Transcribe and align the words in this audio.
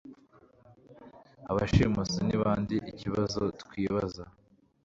Abashimusi 1.51 2.17
ni 2.27 2.35
bandeikibazo 2.41 3.41
twibaza 3.61 4.23